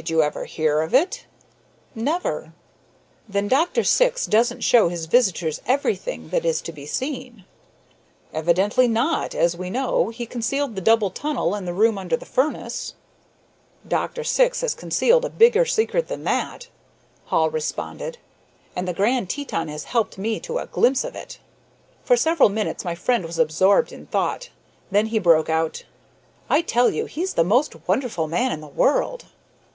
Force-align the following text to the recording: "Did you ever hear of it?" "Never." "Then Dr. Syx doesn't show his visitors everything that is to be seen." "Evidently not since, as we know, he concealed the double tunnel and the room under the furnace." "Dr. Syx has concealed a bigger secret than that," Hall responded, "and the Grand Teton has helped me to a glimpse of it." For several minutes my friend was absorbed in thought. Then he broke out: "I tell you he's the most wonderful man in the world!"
"Did 0.00 0.08
you 0.08 0.22
ever 0.22 0.46
hear 0.46 0.80
of 0.80 0.94
it?" 0.94 1.26
"Never." 1.94 2.54
"Then 3.28 3.46
Dr. 3.46 3.84
Syx 3.84 4.24
doesn't 4.24 4.62
show 4.62 4.88
his 4.88 5.04
visitors 5.04 5.60
everything 5.66 6.30
that 6.30 6.46
is 6.46 6.62
to 6.62 6.72
be 6.72 6.86
seen." 6.86 7.44
"Evidently 8.32 8.88
not 8.88 9.32
since, 9.32 9.44
as 9.44 9.54
we 9.58 9.68
know, 9.68 10.08
he 10.08 10.24
concealed 10.24 10.76
the 10.76 10.80
double 10.80 11.10
tunnel 11.10 11.54
and 11.54 11.68
the 11.68 11.74
room 11.74 11.98
under 11.98 12.16
the 12.16 12.24
furnace." 12.24 12.94
"Dr. 13.86 14.24
Syx 14.24 14.62
has 14.62 14.74
concealed 14.74 15.26
a 15.26 15.28
bigger 15.28 15.66
secret 15.66 16.08
than 16.08 16.24
that," 16.24 16.68
Hall 17.26 17.50
responded, 17.50 18.16
"and 18.74 18.88
the 18.88 18.94
Grand 18.94 19.28
Teton 19.28 19.68
has 19.68 19.84
helped 19.84 20.16
me 20.16 20.40
to 20.40 20.56
a 20.56 20.64
glimpse 20.66 21.04
of 21.04 21.14
it." 21.14 21.38
For 22.02 22.16
several 22.16 22.48
minutes 22.48 22.82
my 22.82 22.94
friend 22.94 23.26
was 23.26 23.38
absorbed 23.38 23.92
in 23.92 24.06
thought. 24.06 24.48
Then 24.90 25.08
he 25.08 25.18
broke 25.18 25.50
out: 25.50 25.84
"I 26.48 26.62
tell 26.62 26.88
you 26.88 27.04
he's 27.04 27.34
the 27.34 27.44
most 27.44 27.76
wonderful 27.86 28.26
man 28.26 28.52
in 28.52 28.62
the 28.62 28.68
world!" 28.68 29.26